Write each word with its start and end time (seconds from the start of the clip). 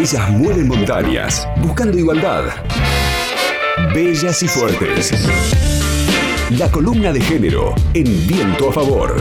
Ellas 0.00 0.30
mueven 0.30 0.66
montañas, 0.66 1.46
buscando 1.58 1.98
igualdad. 1.98 2.44
Bellas 3.94 4.42
y 4.42 4.48
fuertes. 4.48 5.12
La 6.56 6.70
columna 6.70 7.12
de 7.12 7.20
género 7.20 7.74
en 7.92 8.26
viento 8.26 8.70
a 8.70 8.72
favor. 8.72 9.14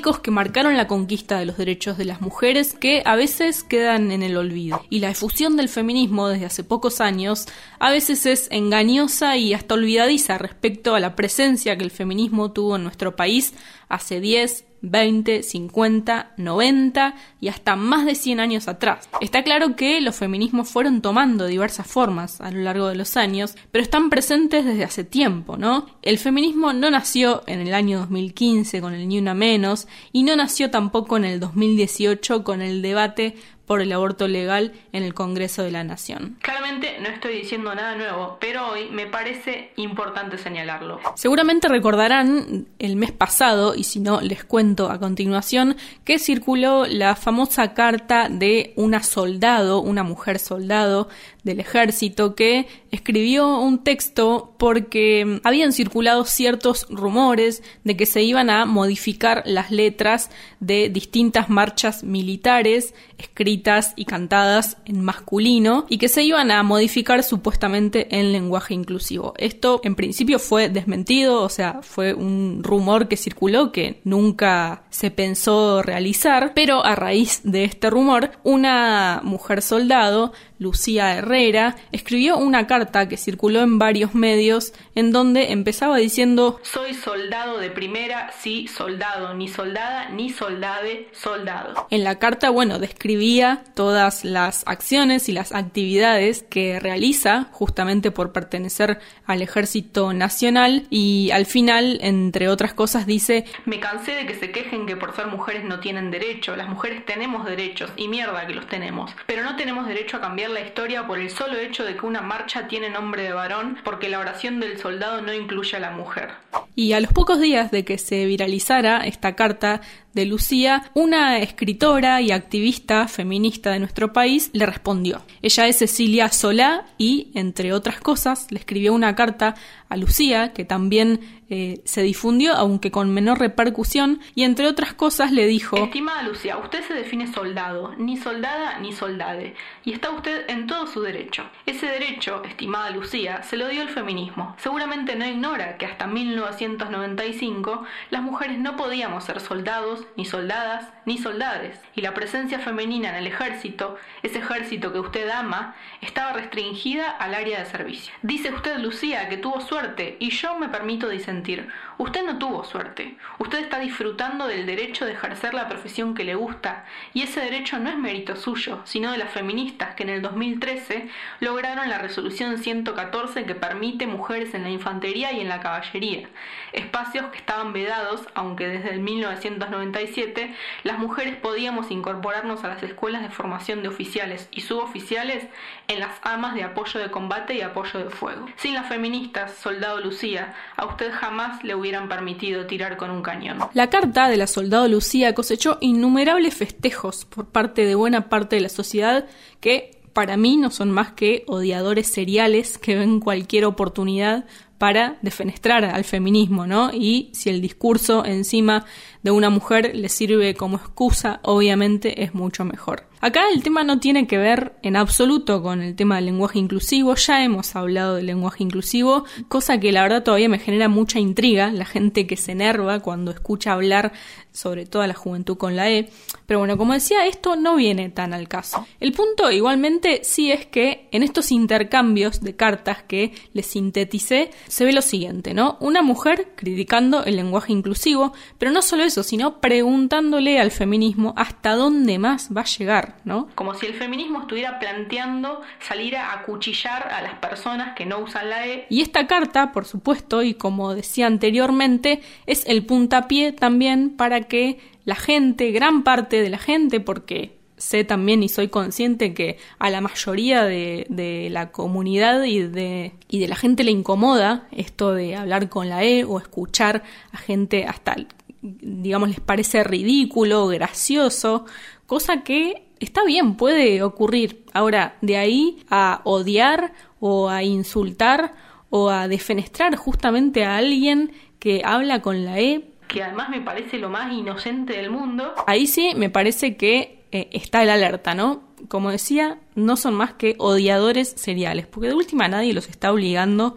Que 0.00 0.30
marcaron 0.30 0.76
la 0.76 0.86
conquista 0.86 1.38
de 1.38 1.46
los 1.46 1.56
derechos 1.56 1.96
de 1.96 2.04
las 2.04 2.20
mujeres 2.20 2.74
que 2.74 3.02
a 3.04 3.16
veces 3.16 3.62
quedan 3.62 4.10
en 4.10 4.22
el 4.22 4.36
olvido. 4.36 4.82
Y 4.90 5.00
la 5.00 5.08
difusión 5.08 5.56
del 5.56 5.68
feminismo 5.68 6.28
desde 6.28 6.46
hace 6.46 6.64
pocos 6.64 7.00
años 7.00 7.46
a 7.78 7.90
veces 7.90 8.26
es 8.26 8.48
engañosa 8.50 9.36
y 9.36 9.54
hasta 9.54 9.74
olvidadiza 9.74 10.38
respecto 10.38 10.94
a 10.94 11.00
la 11.00 11.16
presencia 11.16 11.76
que 11.78 11.84
el 11.84 11.90
feminismo 11.90 12.52
tuvo 12.52 12.76
en 12.76 12.82
nuestro 12.82 13.16
país 13.16 13.54
hace 13.88 14.20
10, 14.20 14.64
20, 14.84 15.42
50, 15.42 16.32
90 16.36 17.14
y 17.40 17.48
hasta 17.48 17.76
más 17.76 18.04
de 18.04 18.14
100 18.14 18.40
años 18.40 18.68
atrás. 18.68 19.08
Está 19.20 19.42
claro 19.42 19.76
que 19.76 20.00
los 20.00 20.16
feminismos 20.16 20.68
fueron 20.68 21.00
tomando 21.00 21.46
diversas 21.46 21.86
formas 21.86 22.40
a 22.40 22.50
lo 22.50 22.60
largo 22.60 22.88
de 22.88 22.96
los 22.96 23.16
años, 23.16 23.56
pero 23.70 23.82
están 23.82 24.10
presentes 24.10 24.64
desde 24.64 24.84
hace 24.84 25.04
tiempo, 25.04 25.56
¿no? 25.56 25.86
El 26.02 26.18
feminismo 26.18 26.72
no 26.72 26.90
nació 26.90 27.42
en 27.46 27.60
el 27.60 27.74
año 27.74 28.00
2015 28.00 28.80
con 28.80 28.94
el 28.94 29.08
Ni 29.08 29.18
Una 29.18 29.34
Menos 29.34 29.88
y 30.12 30.22
no 30.22 30.36
nació 30.36 30.70
tampoco 30.70 31.16
en 31.16 31.24
el 31.24 31.40
2018 31.40 32.44
con 32.44 32.60
el 32.60 32.82
debate 32.82 33.36
por 33.66 33.80
el 33.80 33.92
aborto 33.92 34.28
legal 34.28 34.72
en 34.92 35.02
el 35.02 35.14
Congreso 35.14 35.62
de 35.62 35.70
la 35.70 35.84
Nación. 35.84 36.38
Claramente 36.42 36.98
no 37.00 37.08
estoy 37.08 37.36
diciendo 37.36 37.74
nada 37.74 37.96
nuevo, 37.96 38.36
pero 38.40 38.68
hoy 38.70 38.90
me 38.90 39.06
parece 39.06 39.72
importante 39.76 40.38
señalarlo. 40.38 41.00
Seguramente 41.16 41.68
recordarán 41.68 42.66
el 42.78 42.96
mes 42.96 43.12
pasado, 43.12 43.74
y 43.74 43.84
si 43.84 44.00
no 44.00 44.20
les 44.20 44.44
cuento 44.44 44.90
a 44.90 44.98
continuación, 44.98 45.76
que 46.04 46.18
circuló 46.18 46.86
la 46.86 47.16
famosa 47.16 47.74
carta 47.74 48.28
de 48.30 48.72
una 48.76 49.02
soldado, 49.02 49.80
una 49.80 50.02
mujer 50.02 50.38
soldado 50.38 51.08
del 51.42 51.60
ejército, 51.60 52.34
que 52.34 52.66
escribió 52.90 53.58
un 53.58 53.84
texto 53.84 54.54
porque 54.58 55.40
habían 55.44 55.72
circulado 55.72 56.24
ciertos 56.24 56.86
rumores 56.88 57.62
de 57.84 57.96
que 57.96 58.06
se 58.06 58.22
iban 58.22 58.50
a 58.50 58.64
modificar 58.64 59.42
las 59.46 59.70
letras 59.70 60.30
de 60.60 60.88
distintas 60.88 61.48
marchas 61.48 62.02
militares 62.02 62.94
escritas 63.18 63.53
y 63.96 64.04
cantadas 64.04 64.76
en 64.84 65.02
masculino 65.04 65.86
y 65.88 65.98
que 65.98 66.08
se 66.08 66.22
iban 66.22 66.50
a 66.50 66.62
modificar 66.62 67.22
supuestamente 67.22 68.18
en 68.18 68.32
lenguaje 68.32 68.74
inclusivo. 68.74 69.34
Esto 69.38 69.80
en 69.84 69.94
principio 69.94 70.38
fue 70.38 70.68
desmentido, 70.68 71.42
o 71.42 71.48
sea, 71.48 71.80
fue 71.82 72.14
un 72.14 72.60
rumor 72.62 73.08
que 73.08 73.16
circuló 73.16 73.72
que 73.72 74.00
nunca 74.04 74.82
se 74.90 75.10
pensó 75.10 75.82
realizar, 75.82 76.52
pero 76.54 76.84
a 76.84 76.94
raíz 76.94 77.40
de 77.44 77.64
este 77.64 77.90
rumor, 77.90 78.32
una 78.42 79.20
mujer 79.22 79.62
soldado 79.62 80.32
Lucía 80.58 81.16
Herrera, 81.16 81.76
escribió 81.92 82.38
una 82.38 82.66
carta 82.66 83.08
que 83.08 83.16
circuló 83.16 83.60
en 83.60 83.78
varios 83.78 84.14
medios 84.14 84.72
en 84.94 85.12
donde 85.12 85.52
empezaba 85.52 85.98
diciendo 85.98 86.60
Soy 86.62 86.94
soldado 86.94 87.58
de 87.58 87.70
primera, 87.70 88.32
sí, 88.40 88.68
soldado, 88.68 89.34
ni 89.34 89.48
soldada, 89.48 90.08
ni 90.10 90.30
soldade, 90.30 91.08
soldado. 91.12 91.86
En 91.90 92.04
la 92.04 92.18
carta, 92.18 92.50
bueno, 92.50 92.78
describía 92.78 93.43
todas 93.74 94.24
las 94.24 94.64
acciones 94.66 95.28
y 95.28 95.32
las 95.32 95.52
actividades 95.52 96.42
que 96.42 96.80
realiza 96.80 97.48
justamente 97.52 98.10
por 98.10 98.32
pertenecer 98.32 98.98
al 99.26 99.42
ejército 99.42 100.12
nacional. 100.12 100.86
Y 100.90 101.30
al 101.32 101.46
final, 101.46 101.98
entre 102.02 102.48
otras 102.48 102.74
cosas, 102.74 103.06
dice 103.06 103.44
Me 103.64 103.80
cansé 103.80 104.12
de 104.12 104.26
que 104.26 104.34
se 104.34 104.50
quejen 104.50 104.86
que 104.86 104.96
por 104.96 105.14
ser 105.14 105.26
mujeres 105.26 105.64
no 105.64 105.80
tienen 105.80 106.10
derecho, 106.10 106.56
las 106.56 106.68
mujeres 106.68 107.04
tenemos 107.04 107.44
derechos 107.44 107.90
y 107.96 108.08
mierda 108.08 108.46
que 108.46 108.54
los 108.54 108.66
tenemos, 108.66 109.10
pero 109.26 109.42
no 109.42 109.56
tenemos 109.56 109.86
derecho 109.86 110.16
a 110.16 110.20
cambiar 110.20 110.50
la 110.50 110.60
historia 110.60 111.06
por 111.06 111.18
el 111.18 111.30
solo 111.30 111.58
hecho 111.58 111.84
de 111.84 111.96
que 111.96 112.06
una 112.06 112.20
marcha 112.20 112.66
tiene 112.68 112.90
nombre 112.90 113.22
de 113.22 113.32
varón 113.32 113.78
porque 113.84 114.08
la 114.08 114.18
oración 114.18 114.60
del 114.60 114.78
soldado 114.78 115.20
no 115.22 115.32
incluye 115.32 115.76
a 115.76 115.80
la 115.80 115.90
mujer. 115.90 116.30
Y 116.76 116.92
a 116.92 117.00
los 117.00 117.12
pocos 117.12 117.40
días 117.40 117.70
de 117.70 117.84
que 117.84 117.98
se 117.98 118.26
viralizara 118.26 119.06
esta 119.06 119.36
carta 119.36 119.80
de 120.12 120.26
Lucía, 120.26 120.90
una 120.94 121.38
escritora 121.38 122.20
y 122.20 122.30
activista 122.30 123.08
feminista 123.08 123.33
de 123.70 123.78
nuestro 123.78 124.12
país 124.12 124.50
le 124.52 124.66
respondió. 124.66 125.22
Ella 125.42 125.66
es 125.66 125.78
Cecilia 125.78 126.30
Solá 126.30 126.86
y, 126.98 127.30
entre 127.34 127.72
otras 127.72 128.00
cosas, 128.00 128.46
le 128.50 128.58
escribió 128.58 128.92
una 128.92 129.14
carta 129.14 129.54
a 129.88 129.96
Lucía, 129.96 130.52
que 130.52 130.64
también 130.64 131.43
eh, 131.50 131.82
se 131.84 132.02
difundió, 132.02 132.54
aunque 132.54 132.90
con 132.90 133.12
menor 133.12 133.38
repercusión, 133.38 134.20
y 134.34 134.44
entre 134.44 134.66
otras 134.66 134.94
cosas 134.94 135.30
le 135.30 135.46
dijo 135.46 135.76
Estimada 135.76 136.22
Lucía, 136.22 136.56
usted 136.56 136.82
se 136.86 136.94
define 136.94 137.32
soldado, 137.32 137.94
ni 137.98 138.16
soldada 138.16 138.78
ni 138.78 138.92
soldade, 138.92 139.54
y 139.84 139.92
está 139.92 140.10
usted 140.10 140.48
en 140.48 140.66
todo 140.66 140.86
su 140.86 141.02
derecho. 141.02 141.44
Ese 141.66 141.86
derecho, 141.86 142.42
estimada 142.44 142.90
Lucía, 142.90 143.42
se 143.42 143.56
lo 143.56 143.68
dio 143.68 143.82
el 143.82 143.90
feminismo. 143.90 144.54
Seguramente 144.58 145.16
no 145.16 145.26
ignora 145.26 145.76
que 145.76 145.86
hasta 145.86 146.06
1995 146.06 147.84
las 148.10 148.22
mujeres 148.22 148.58
no 148.58 148.76
podíamos 148.76 149.24
ser 149.24 149.40
soldados, 149.40 150.06
ni 150.16 150.24
soldadas, 150.24 150.88
ni 151.04 151.18
soldades, 151.18 151.78
y 151.94 152.00
la 152.00 152.14
presencia 152.14 152.58
femenina 152.58 153.10
en 153.10 153.16
el 153.16 153.26
ejército, 153.26 153.96
ese 154.22 154.38
ejército 154.38 154.92
que 154.92 155.00
usted 155.00 155.28
ama, 155.28 155.74
estaba 156.00 156.32
restringida 156.32 157.10
al 157.10 157.34
área 157.34 157.60
de 157.60 157.66
servicio. 157.66 158.14
Dice 158.22 158.52
usted, 158.52 158.78
Lucía, 158.78 159.28
que 159.28 159.36
tuvo 159.36 159.60
suerte, 159.60 160.16
y 160.20 160.30
yo 160.30 160.58
me 160.58 160.68
permito 160.68 161.08
disentir 161.08 161.33
sentir 161.34 161.68
Usted 161.96 162.24
no 162.24 162.38
tuvo 162.38 162.64
suerte. 162.64 163.16
Usted 163.38 163.60
está 163.60 163.78
disfrutando 163.78 164.46
del 164.46 164.66
derecho 164.66 165.06
de 165.06 165.12
ejercer 165.12 165.54
la 165.54 165.68
profesión 165.68 166.14
que 166.14 166.24
le 166.24 166.34
gusta, 166.34 166.84
y 167.12 167.22
ese 167.22 167.40
derecho 167.40 167.78
no 167.78 167.88
es 167.88 167.96
mérito 167.96 168.36
suyo, 168.36 168.80
sino 168.84 169.12
de 169.12 169.18
las 169.18 169.30
feministas 169.30 169.94
que 169.94 170.02
en 170.02 170.08
el 170.08 170.22
2013 170.22 171.08
lograron 171.40 171.88
la 171.88 171.98
resolución 171.98 172.58
114 172.58 173.44
que 173.44 173.54
permite 173.54 174.06
mujeres 174.06 174.54
en 174.54 174.62
la 174.62 174.70
infantería 174.70 175.32
y 175.32 175.40
en 175.40 175.48
la 175.48 175.60
caballería, 175.60 176.28
espacios 176.72 177.26
que 177.26 177.38
estaban 177.38 177.72
vedados, 177.72 178.26
aunque 178.34 178.66
desde 178.66 178.90
el 178.90 179.00
1997 179.00 180.54
las 180.82 180.98
mujeres 180.98 181.36
podíamos 181.36 181.90
incorporarnos 181.90 182.64
a 182.64 182.68
las 182.68 182.82
escuelas 182.82 183.22
de 183.22 183.30
formación 183.30 183.82
de 183.82 183.88
oficiales 183.88 184.48
y 184.50 184.62
suboficiales 184.62 185.46
en 185.88 186.00
las 186.00 186.18
amas 186.22 186.54
de 186.54 186.64
apoyo 186.64 186.98
de 186.98 187.10
combate 187.10 187.54
y 187.54 187.60
apoyo 187.60 188.00
de 188.00 188.10
fuego. 188.10 188.46
Sin 188.56 188.74
las 188.74 188.88
feministas, 188.88 189.54
soldado 189.54 190.00
Lucía, 190.00 190.54
a 190.76 190.86
usted 190.86 191.12
jamás 191.12 191.62
le 191.62 191.74
hubieran 191.84 192.08
permitido 192.08 192.66
tirar 192.66 192.96
con 192.96 193.10
un 193.10 193.22
cañón. 193.22 193.58
La 193.74 193.90
carta 193.90 194.28
de 194.28 194.38
la 194.38 194.46
soldado 194.46 194.88
Lucía 194.88 195.34
cosechó 195.34 195.76
innumerables 195.82 196.54
festejos 196.54 197.26
por 197.26 197.48
parte 197.48 197.84
de 197.84 197.94
buena 197.94 198.30
parte 198.30 198.56
de 198.56 198.62
la 198.62 198.70
sociedad 198.70 199.26
que 199.60 200.00
para 200.14 200.38
mí 200.38 200.56
no 200.56 200.70
son 200.70 200.90
más 200.90 201.12
que 201.12 201.44
odiadores 201.46 202.06
seriales 202.06 202.78
que 202.78 202.94
ven 202.94 203.20
cualquier 203.20 203.66
oportunidad 203.66 204.46
para 204.78 205.18
defenestrar 205.22 205.84
al 205.84 206.04
feminismo, 206.04 206.66
¿no? 206.66 206.90
Y 206.92 207.30
si 207.34 207.50
el 207.50 207.60
discurso 207.60 208.24
encima 208.24 208.86
de 209.24 209.30
una 209.32 209.50
mujer 209.50 209.96
le 209.96 210.08
sirve 210.08 210.54
como 210.54 210.76
excusa, 210.76 211.40
obviamente 211.42 212.22
es 212.22 212.34
mucho 212.34 212.64
mejor. 212.64 213.08
Acá 213.20 213.44
el 213.54 213.62
tema 213.62 213.84
no 213.84 214.00
tiene 214.00 214.26
que 214.26 214.36
ver 214.36 214.74
en 214.82 214.96
absoluto 214.96 215.62
con 215.62 215.80
el 215.80 215.96
tema 215.96 216.16
del 216.16 216.26
lenguaje 216.26 216.58
inclusivo, 216.58 217.14
ya 217.14 217.42
hemos 217.42 217.74
hablado 217.74 218.16
del 218.16 218.26
lenguaje 218.26 218.62
inclusivo, 218.62 219.24
cosa 219.48 219.80
que 219.80 219.92
la 219.92 220.02
verdad 220.02 220.22
todavía 220.22 220.50
me 220.50 220.58
genera 220.58 220.88
mucha 220.88 221.18
intriga, 221.18 221.72
la 221.72 221.86
gente 221.86 222.26
que 222.26 222.36
se 222.36 222.52
enerva 222.52 223.00
cuando 223.00 223.30
escucha 223.30 223.72
hablar 223.72 224.12
sobre 224.52 224.84
toda 224.84 225.06
la 225.06 225.14
juventud 225.14 225.56
con 225.56 225.74
la 225.74 225.90
E, 225.90 226.10
pero 226.44 226.58
bueno, 226.58 226.76
como 226.76 226.92
decía, 226.92 227.26
esto 227.26 227.56
no 227.56 227.76
viene 227.76 228.10
tan 228.10 228.34
al 228.34 228.46
caso. 228.46 228.86
El 229.00 229.12
punto 229.12 229.50
igualmente 229.50 230.20
sí 230.22 230.52
es 230.52 230.66
que 230.66 231.08
en 231.10 231.22
estos 231.22 231.50
intercambios 231.50 232.42
de 232.42 232.54
cartas 232.54 233.02
que 233.02 233.32
les 233.54 233.64
sinteticé, 233.64 234.50
se 234.68 234.84
ve 234.84 234.92
lo 234.92 235.00
siguiente, 235.00 235.54
¿no? 235.54 235.78
Una 235.80 236.02
mujer 236.02 236.52
criticando 236.56 237.24
el 237.24 237.36
lenguaje 237.36 237.72
inclusivo, 237.72 238.34
pero 238.58 238.70
no 238.70 238.82
solo 238.82 239.02
eso, 239.14 239.22
sino 239.22 239.60
preguntándole 239.60 240.58
al 240.58 240.72
feminismo 240.72 241.34
hasta 241.36 241.76
dónde 241.76 242.18
más 242.18 242.50
va 242.54 242.62
a 242.62 242.64
llegar, 242.64 243.16
¿no? 243.24 243.48
Como 243.54 243.74
si 243.74 243.86
el 243.86 243.94
feminismo 243.94 244.40
estuviera 244.40 244.80
planteando 244.80 245.60
salir 245.78 246.16
a 246.16 246.32
acuchillar 246.32 247.06
a 247.12 247.22
las 247.22 247.34
personas 247.34 247.94
que 247.94 248.06
no 248.06 248.18
usan 248.18 248.50
la 248.50 248.66
E. 248.66 248.86
Y 248.90 249.02
esta 249.02 249.28
carta, 249.28 249.70
por 249.70 249.84
supuesto, 249.84 250.42
y 250.42 250.54
como 250.54 250.94
decía 250.94 251.28
anteriormente, 251.28 252.22
es 252.46 252.66
el 252.66 252.84
puntapié 252.84 253.52
también 253.52 254.10
para 254.10 254.40
que 254.42 254.80
la 255.04 255.14
gente, 255.14 255.70
gran 255.70 256.02
parte 256.02 256.42
de 256.42 256.50
la 256.50 256.58
gente, 256.58 256.98
porque 256.98 257.56
sé 257.76 258.02
también 258.02 258.42
y 258.42 258.48
soy 258.48 258.68
consciente 258.68 259.32
que 259.32 259.58
a 259.78 259.90
la 259.90 260.00
mayoría 260.00 260.64
de, 260.64 261.06
de, 261.08 261.48
la 261.50 261.70
comunidad 261.70 262.42
y 262.44 262.60
de, 262.60 263.12
y 263.28 263.38
de 263.40 263.48
la 263.48 263.56
gente 263.56 263.84
le 263.84 263.90
incomoda 263.90 264.66
esto 264.72 265.12
de 265.12 265.36
hablar 265.36 265.68
con 265.68 265.88
la 265.88 266.04
E 266.04 266.24
o 266.24 266.38
escuchar 266.38 267.02
a 267.32 267.36
gente 267.36 267.84
hasta, 267.84 268.16
digamos, 268.64 269.28
les 269.28 269.40
parece 269.40 269.84
ridículo, 269.84 270.66
gracioso, 270.68 271.66
cosa 272.06 272.42
que 272.42 272.86
está 272.98 273.24
bien, 273.24 273.56
puede 273.56 274.02
ocurrir. 274.02 274.64
Ahora, 274.72 275.16
de 275.20 275.36
ahí 275.36 275.84
a 275.90 276.22
odiar 276.24 276.94
o 277.20 277.50
a 277.50 277.62
insultar 277.62 278.54
o 278.90 279.10
a 279.10 279.28
defenestrar 279.28 279.96
justamente 279.96 280.64
a 280.64 280.76
alguien 280.76 281.32
que 281.58 281.82
habla 281.84 282.22
con 282.22 282.44
la 282.44 282.58
E, 282.58 282.90
que 283.08 283.22
además 283.22 283.48
me 283.50 283.60
parece 283.60 283.98
lo 283.98 284.08
más 284.08 284.32
inocente 284.32 284.94
del 284.94 285.10
mundo, 285.10 285.52
ahí 285.66 285.86
sí 285.86 286.12
me 286.16 286.30
parece 286.30 286.76
que 286.76 287.24
eh, 287.30 287.48
está 287.52 287.82
el 287.82 287.90
alerta, 287.90 288.34
¿no? 288.34 288.64
Como 288.88 289.10
decía, 289.10 289.58
no 289.74 289.96
son 289.96 290.14
más 290.14 290.34
que 290.34 290.56
odiadores 290.58 291.28
seriales, 291.36 291.86
porque 291.86 292.08
de 292.08 292.14
última 292.14 292.48
nadie 292.48 292.72
los 292.72 292.88
está 292.88 293.12
obligando 293.12 293.76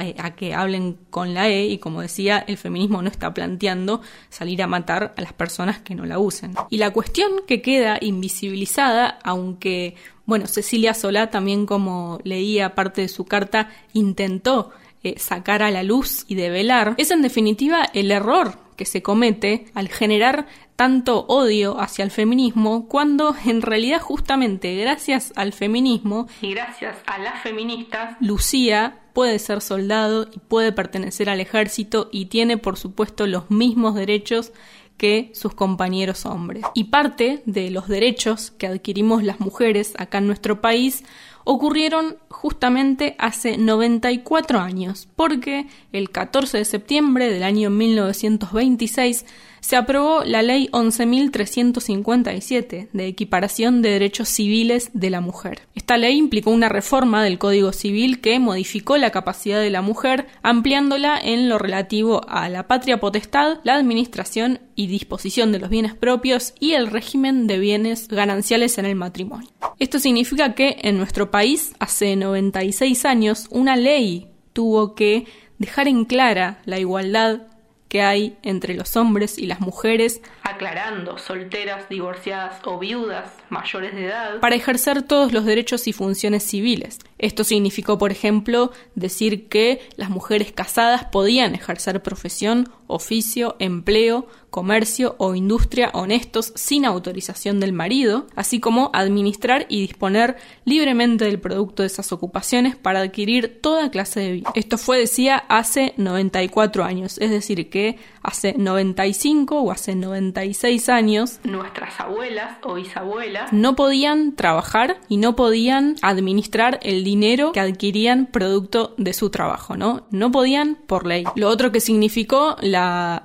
a, 0.00 0.30
que 0.32 0.54
hablen 0.54 0.98
con 1.10 1.34
la 1.34 1.48
E 1.48 1.66
y 1.66 1.78
como 1.78 2.00
decía, 2.00 2.44
el 2.46 2.56
feminismo 2.56 3.02
no 3.02 3.08
está 3.08 3.32
planteando 3.32 4.00
salir 4.28 4.62
a 4.62 4.66
matar 4.66 5.14
a 5.16 5.20
las 5.20 5.32
personas 5.32 5.80
que 5.80 5.94
no 5.94 6.06
la 6.06 6.18
usen. 6.18 6.54
Y 6.70 6.78
la 6.78 6.90
cuestión 6.90 7.30
que 7.46 7.62
queda 7.62 7.98
invisibilizada, 8.00 9.18
aunque, 9.22 9.94
bueno, 10.26 10.46
Cecilia 10.46 10.94
Solá 10.94 11.30
también 11.30 11.66
como 11.66 12.18
leía 12.24 12.74
parte 12.74 13.02
de 13.02 13.08
su 13.08 13.24
carta, 13.24 13.70
intentó 13.92 14.70
eh, 15.02 15.18
sacar 15.18 15.62
a 15.62 15.70
la 15.70 15.82
luz 15.82 16.24
y 16.28 16.34
develar, 16.34 16.94
es 16.98 17.10
en 17.10 17.22
definitiva 17.22 17.84
el 17.94 18.10
error 18.10 18.58
que 18.76 18.86
se 18.86 19.02
comete 19.02 19.66
al 19.74 19.88
generar 19.88 20.46
tanto 20.76 21.26
odio 21.26 21.78
hacia 21.78 22.02
el 22.02 22.10
feminismo 22.10 22.88
cuando 22.88 23.36
en 23.44 23.60
realidad 23.60 24.00
justamente 24.00 24.74
gracias 24.76 25.34
al 25.36 25.52
feminismo 25.52 26.26
y 26.40 26.54
gracias 26.54 26.96
a 27.04 27.18
las 27.18 27.42
feministas 27.42 28.16
Lucía 28.20 28.99
puede 29.12 29.38
ser 29.38 29.60
soldado 29.60 30.28
y 30.32 30.38
puede 30.38 30.72
pertenecer 30.72 31.28
al 31.30 31.40
ejército 31.40 32.08
y 32.12 32.26
tiene 32.26 32.56
por 32.56 32.76
supuesto 32.76 33.26
los 33.26 33.50
mismos 33.50 33.94
derechos 33.94 34.52
que 34.96 35.30
sus 35.34 35.54
compañeros 35.54 36.26
hombres. 36.26 36.62
Y 36.74 36.84
parte 36.84 37.42
de 37.46 37.70
los 37.70 37.88
derechos 37.88 38.50
que 38.50 38.66
adquirimos 38.66 39.22
las 39.22 39.40
mujeres 39.40 39.94
acá 39.96 40.18
en 40.18 40.26
nuestro 40.26 40.60
país 40.60 41.04
ocurrieron 41.44 42.18
justamente 42.28 43.16
hace 43.18 43.56
94 43.56 44.60
años, 44.60 45.08
porque 45.16 45.66
el 45.92 46.10
14 46.10 46.58
de 46.58 46.64
septiembre 46.66 47.32
del 47.32 47.44
año 47.44 47.70
1926 47.70 49.24
se 49.60 49.76
aprobó 49.76 50.24
la 50.24 50.42
Ley 50.42 50.68
11.357 50.72 52.88
de 52.92 53.06
equiparación 53.06 53.82
de 53.82 53.90
derechos 53.90 54.28
civiles 54.28 54.90
de 54.92 55.10
la 55.10 55.20
mujer. 55.20 55.62
Esta 55.74 55.96
ley 55.96 56.16
implicó 56.16 56.50
una 56.50 56.68
reforma 56.68 57.22
del 57.22 57.38
Código 57.38 57.72
Civil 57.72 58.20
que 58.20 58.38
modificó 58.38 58.96
la 58.96 59.10
capacidad 59.10 59.60
de 59.60 59.70
la 59.70 59.82
mujer, 59.82 60.26
ampliándola 60.42 61.18
en 61.22 61.48
lo 61.48 61.58
relativo 61.58 62.22
a 62.28 62.48
la 62.48 62.66
patria 62.66 63.00
potestad, 63.00 63.58
la 63.64 63.74
administración 63.74 64.60
y 64.74 64.86
disposición 64.86 65.52
de 65.52 65.58
los 65.58 65.70
bienes 65.70 65.94
propios 65.94 66.54
y 66.58 66.72
el 66.72 66.86
régimen 66.86 67.46
de 67.46 67.58
bienes 67.58 68.08
gananciales 68.08 68.78
en 68.78 68.86
el 68.86 68.96
matrimonio. 68.96 69.48
Esto 69.78 69.98
significa 69.98 70.54
que 70.54 70.76
en 70.82 70.96
nuestro 70.96 71.30
país, 71.30 71.74
hace 71.78 72.16
96 72.16 73.04
años, 73.04 73.46
una 73.50 73.76
ley 73.76 74.28
tuvo 74.52 74.94
que 74.94 75.26
dejar 75.58 75.88
en 75.88 76.06
clara 76.06 76.60
la 76.64 76.78
igualdad 76.78 77.42
que 77.90 78.02
hay 78.02 78.38
entre 78.42 78.74
los 78.74 78.96
hombres 78.96 79.36
y 79.36 79.46
las 79.46 79.60
mujeres, 79.60 80.22
aclarando 80.44 81.18
solteras, 81.18 81.88
divorciadas 81.88 82.64
o 82.64 82.78
viudas 82.78 83.32
mayores 83.48 83.96
de 83.96 84.06
edad, 84.06 84.38
para 84.38 84.54
ejercer 84.54 85.02
todos 85.02 85.32
los 85.32 85.44
derechos 85.44 85.88
y 85.88 85.92
funciones 85.92 86.44
civiles. 86.44 87.00
Esto 87.18 87.42
significó, 87.42 87.98
por 87.98 88.12
ejemplo, 88.12 88.70
decir 88.94 89.48
que 89.48 89.80
las 89.96 90.08
mujeres 90.08 90.52
casadas 90.52 91.06
podían 91.06 91.56
ejercer 91.56 92.00
profesión, 92.00 92.70
oficio, 92.90 93.56
empleo, 93.58 94.26
comercio 94.50 95.14
o 95.18 95.34
industria 95.34 95.90
honestos 95.94 96.52
sin 96.56 96.84
autorización 96.84 97.60
del 97.60 97.72
marido, 97.72 98.26
así 98.34 98.60
como 98.60 98.90
administrar 98.92 99.66
y 99.68 99.80
disponer 99.80 100.36
libremente 100.64 101.24
del 101.24 101.40
producto 101.40 101.82
de 101.82 101.86
esas 101.86 102.12
ocupaciones 102.12 102.76
para 102.76 103.00
adquirir 103.00 103.60
toda 103.60 103.90
clase 103.90 104.20
de 104.20 104.32
vida. 104.32 104.50
Esto 104.54 104.76
fue, 104.76 104.98
decía, 104.98 105.36
hace 105.48 105.94
94 105.96 106.84
años, 106.84 107.18
es 107.18 107.30
decir, 107.30 107.70
que 107.70 107.98
hace 108.22 108.54
95 108.56 109.60
o 109.60 109.70
hace 109.70 109.94
96 109.94 110.88
años 110.88 111.40
nuestras 111.44 111.98
abuelas 112.00 112.58
o 112.62 112.74
bisabuelas 112.74 113.52
no 113.52 113.76
podían 113.76 114.34
trabajar 114.36 115.00
y 115.08 115.16
no 115.16 115.36
podían 115.36 115.96
administrar 116.02 116.78
el 116.82 117.02
dinero 117.04 117.52
que 117.52 117.60
adquirían 117.60 118.26
producto 118.26 118.94
de 118.98 119.14
su 119.14 119.30
trabajo, 119.30 119.76
¿no? 119.76 120.06
No 120.10 120.30
podían 120.30 120.76
por 120.86 121.06
ley. 121.06 121.24
Lo 121.34 121.48
otro 121.48 121.72
que 121.72 121.80
significó 121.80 122.56
la 122.60 122.79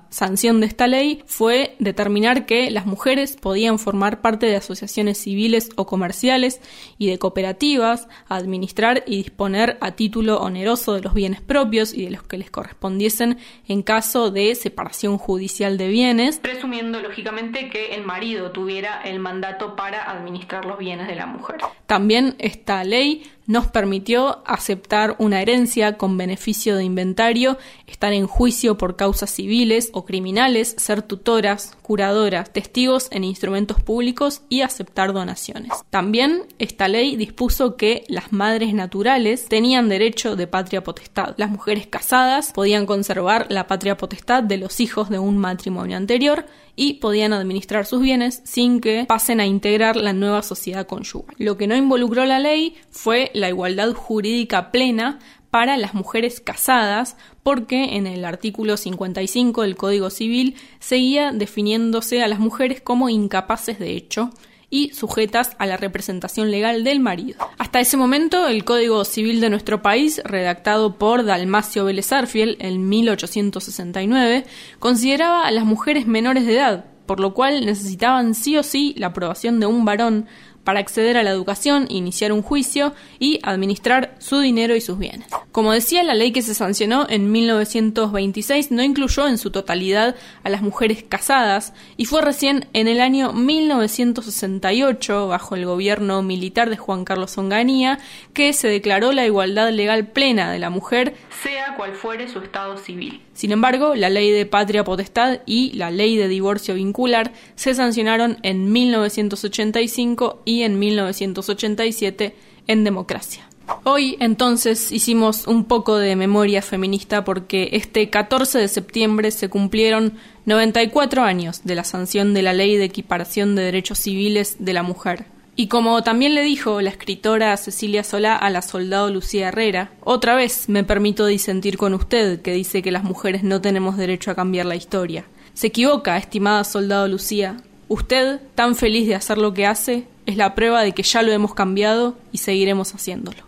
sanción 0.09 0.59
de 0.61 0.67
esta 0.67 0.87
ley 0.87 1.23
fue 1.25 1.75
determinar 1.79 2.45
que 2.45 2.71
las 2.71 2.85
mujeres 2.85 3.37
podían 3.37 3.79
formar 3.79 4.21
parte 4.21 4.45
de 4.45 4.55
asociaciones 4.55 5.17
civiles 5.17 5.69
o 5.75 5.85
comerciales 5.85 6.61
y 6.97 7.07
de 7.09 7.19
cooperativas, 7.19 8.07
administrar 8.27 9.03
y 9.05 9.17
disponer 9.17 9.77
a 9.81 9.91
título 9.91 10.39
oneroso 10.39 10.93
de 10.93 11.01
los 11.01 11.13
bienes 11.13 11.41
propios 11.41 11.93
y 11.93 12.05
de 12.05 12.11
los 12.11 12.23
que 12.23 12.37
les 12.37 12.49
correspondiesen 12.49 13.37
en 13.67 13.81
caso 13.81 14.31
de 14.31 14.55
separación 14.55 15.17
judicial 15.17 15.77
de 15.77 15.87
bienes, 15.87 16.39
presumiendo 16.39 16.99
lógicamente 16.99 17.69
que 17.69 17.95
el 17.95 18.03
marido 18.03 18.51
tuviera 18.51 19.01
el 19.01 19.19
mandato 19.19 19.75
para 19.75 20.09
administrar 20.09 20.65
los 20.65 20.77
bienes 20.77 21.07
de 21.07 21.15
la 21.15 21.25
mujer. 21.25 21.57
También 21.85 22.35
esta 22.39 22.83
ley 22.83 23.23
nos 23.47 23.67
permitió 23.67 24.41
aceptar 24.45 25.15
una 25.19 25.41
herencia 25.41 25.97
con 25.97 26.17
beneficio 26.17 26.75
de 26.75 26.83
inventario, 26.83 27.57
estar 27.87 28.13
en 28.13 28.27
juicio 28.27 28.77
por 28.77 28.95
causas 28.95 29.29
civiles 29.29 29.89
o 29.93 30.05
criminales, 30.05 30.75
ser 30.77 31.01
tutoras, 31.01 31.77
curadoras, 31.85 32.51
testigos 32.51 33.09
en 33.11 33.23
instrumentos 33.23 33.79
públicos 33.79 34.41
y 34.49 34.61
aceptar 34.61 35.13
donaciones. 35.13 35.71
También 35.91 36.41
esta 36.57 36.87
ley 36.87 37.15
dispuso 37.15 37.75
que 37.77 38.05
las 38.07 38.33
madres 38.33 38.73
naturales 38.73 39.47
tenían 39.47 39.87
derecho 39.87 40.35
de 40.35 40.47
patria 40.47 40.83
potestad. 40.83 41.35
Las 41.37 41.51
mujeres 41.51 41.85
casadas 41.85 42.53
podían 42.53 42.87
conservar 42.87 43.45
la 43.49 43.67
patria 43.67 43.97
potestad 43.97 44.41
de 44.41 44.57
los 44.57 44.79
hijos 44.79 45.11
de 45.11 45.19
un 45.19 45.37
matrimonio 45.37 45.95
anterior 45.95 46.47
y 46.75 46.95
podían 46.95 47.33
administrar 47.33 47.85
sus 47.85 48.01
bienes 48.01 48.41
sin 48.43 48.81
que 48.81 49.05
pasen 49.07 49.39
a 49.39 49.45
integrar 49.45 49.95
la 49.95 50.13
nueva 50.13 50.41
sociedad 50.41 50.87
conyugal. 50.87 51.35
Lo 51.37 51.55
que 51.55 51.67
no 51.67 51.75
involucró 51.75 52.25
la 52.25 52.39
ley 52.39 52.75
fue 52.89 53.31
la 53.33 53.49
igualdad 53.49 53.93
jurídica 53.93 54.71
plena 54.71 55.19
para 55.55 55.77
las 55.77 55.93
mujeres 55.93 56.41
casadas, 56.41 57.15
porque 57.41 57.95
en 57.95 58.07
el 58.07 58.25
artículo 58.25 58.75
55 58.75 59.61
del 59.61 59.77
Código 59.77 60.09
Civil 60.09 60.57
seguía 60.79 61.31
definiéndose 61.31 62.21
a 62.21 62.27
las 62.27 62.39
mujeres 62.39 62.81
como 62.81 63.07
incapaces 63.07 63.79
de 63.79 63.95
hecho 63.95 64.31
y 64.69 64.89
sujetas 64.89 65.55
a 65.57 65.65
la 65.65 65.77
representación 65.77 66.51
legal 66.51 66.83
del 66.83 66.99
marido. 66.99 67.37
Hasta 67.57 67.79
ese 67.79 67.95
momento, 67.95 68.49
el 68.49 68.65
Código 68.65 69.05
Civil 69.05 69.39
de 69.39 69.49
nuestro 69.49 69.81
país, 69.81 70.21
redactado 70.25 70.97
por 70.97 71.23
Dalmacio 71.23 71.85
Vélez 71.85 72.09
en 72.11 72.89
1869, 72.89 74.43
consideraba 74.79 75.43
a 75.43 75.51
las 75.51 75.63
mujeres 75.63 76.05
menores 76.05 76.45
de 76.45 76.55
edad, 76.55 76.85
por 77.05 77.21
lo 77.21 77.33
cual 77.33 77.65
necesitaban 77.65 78.35
sí 78.35 78.57
o 78.57 78.63
sí 78.63 78.93
la 78.97 79.07
aprobación 79.07 79.61
de 79.61 79.67
un 79.67 79.85
varón 79.85 80.27
para 80.65 80.81
acceder 80.81 81.15
a 81.15 81.23
la 81.23 81.29
educación, 81.29 81.85
iniciar 81.89 82.33
un 82.33 82.41
juicio 82.41 82.93
y 83.19 83.39
administrar 83.43 84.15
su 84.19 84.39
dinero 84.39 84.75
y 84.75 84.81
sus 84.81 84.99
bienes. 84.99 85.27
Como 85.53 85.71
decía, 85.71 86.03
la 86.03 86.15
ley 86.15 86.33
que 86.33 86.41
se 86.41 86.53
sancionó 86.53 87.07
en 87.09 87.31
1926 87.31 88.71
no 88.71 88.83
incluyó 88.83 89.27
en 89.27 89.37
su 89.37 89.51
totalidad 89.51 90.17
a 90.43 90.49
las 90.49 90.61
mujeres 90.61 91.05
casadas 91.07 91.71
y 91.95 92.05
fue 92.05 92.21
recién 92.21 92.67
en 92.73 92.89
el 92.89 92.99
año 92.99 93.31
1968, 93.31 95.29
bajo 95.29 95.55
el 95.55 95.65
gobierno 95.65 96.21
militar 96.21 96.69
de 96.69 96.75
Juan 96.77 97.05
Carlos 97.05 97.37
Onganía, 97.37 97.99
que 98.33 98.51
se 98.51 98.67
declaró 98.67 99.13
la 99.13 99.25
igualdad 99.25 99.71
legal 99.71 100.07
plena 100.07 100.51
de 100.51 100.59
la 100.59 100.69
mujer, 100.69 101.15
sea 101.43 101.75
cual 101.77 101.93
fuere 101.93 102.27
su 102.27 102.39
estado 102.39 102.77
civil. 102.77 103.21
Sin 103.33 103.51
embargo, 103.51 103.95
la 103.95 104.09
ley 104.09 104.31
de 104.31 104.45
patria 104.45 104.83
potestad 104.83 105.39
y 105.45 105.73
la 105.73 105.91
ley 105.91 106.15
de 106.15 106.29
divorcio 106.29 106.75
vincular 106.75 107.33
se 107.55 107.73
sancionaron 107.75 108.37
en 108.43 108.71
1985 108.71 110.41
en 110.63 110.79
1987 110.79 112.35
en 112.67 112.83
democracia. 112.83 113.47
Hoy 113.83 114.15
entonces 114.19 114.91
hicimos 114.91 115.47
un 115.47 115.65
poco 115.65 115.97
de 115.97 116.15
memoria 116.15 116.61
feminista 116.61 117.23
porque 117.23 117.69
este 117.73 118.09
14 118.09 118.59
de 118.59 118.67
septiembre 118.67 119.31
se 119.31 119.49
cumplieron 119.49 120.13
94 120.45 121.23
años 121.23 121.63
de 121.63 121.75
la 121.75 121.83
sanción 121.83 122.33
de 122.33 122.43
la 122.43 122.53
Ley 122.53 122.77
de 122.77 122.85
Equiparación 122.85 123.55
de 123.55 123.63
Derechos 123.63 123.99
Civiles 123.99 124.57
de 124.59 124.73
la 124.73 124.83
Mujer. 124.83 125.25
Y 125.57 125.67
como 125.67 126.03
también 126.03 126.35
le 126.35 126.43
dijo 126.43 126.81
la 126.81 126.89
escritora 126.89 127.55
Cecilia 127.57 128.03
Solá 128.03 128.35
a 128.35 128.49
la 128.49 128.61
soldado 128.61 129.09
Lucía 129.09 129.47
Herrera, 129.47 129.93
otra 130.01 130.35
vez 130.35 130.67
me 130.67 130.83
permito 130.83 131.25
disentir 131.25 131.77
con 131.77 131.93
usted 131.93 132.41
que 132.41 132.53
dice 132.53 132.81
que 132.81 132.91
las 132.91 133.03
mujeres 133.03 133.43
no 133.43 133.61
tenemos 133.61 133.95
derecho 133.95 134.31
a 134.31 134.35
cambiar 134.35 134.65
la 134.65 134.75
historia. 134.75 135.25
Se 135.53 135.67
equivoca, 135.67 136.17
estimada 136.17 136.65
soldado 136.65 137.07
Lucía, 137.07 137.55
Usted, 137.87 138.39
tan 138.55 138.75
feliz 138.75 139.07
de 139.07 139.15
hacer 139.15 139.37
lo 139.37 139.53
que 139.53 139.67
hace, 139.67 140.05
es 140.25 140.37
la 140.37 140.55
prueba 140.55 140.81
de 140.81 140.93
que 140.93 141.03
ya 141.03 141.21
lo 141.21 141.31
hemos 141.31 141.53
cambiado 141.53 142.15
y 142.31 142.39
seguiremos 142.39 142.93
haciéndolo. 142.95 143.43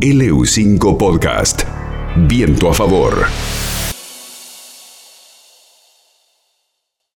LU5 0.00 0.96
Podcast. 0.96 1.64
Viento 2.16 2.70
a 2.70 2.74
favor. 2.74 3.26